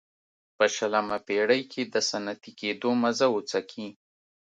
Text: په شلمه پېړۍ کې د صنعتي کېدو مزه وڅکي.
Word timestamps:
په 0.57 0.65
شلمه 0.75 1.17
پېړۍ 1.27 1.61
کې 1.71 1.81
د 1.93 1.95
صنعتي 2.09 2.51
کېدو 2.59 2.89
مزه 3.01 3.27
وڅکي. 3.33 3.87